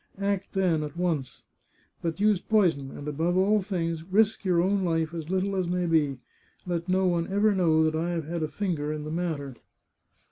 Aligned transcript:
Act 0.17 0.53
then, 0.53 0.81
at 0.81 0.97
once! 0.97 1.43
But 2.01 2.19
use 2.19 2.41
poison, 2.41 2.89
and, 2.89 3.07
above 3.07 3.37
all 3.37 3.61
things, 3.61 4.01
risk 4.03 4.43
your 4.43 4.59
own 4.59 4.83
life 4.83 5.13
as 5.13 5.29
little 5.29 5.55
as 5.55 5.67
may 5.67 5.85
be. 5.85 6.17
Let 6.65 6.89
no 6.89 7.05
one 7.05 7.27
ever 7.31 7.53
know 7.53 7.83
that 7.83 7.93
I 7.95 8.09
have 8.09 8.25
had 8.25 8.41
a 8.41 8.47
finger 8.47 8.91
in 8.91 9.03
the 9.03 9.11
matter." 9.11 9.53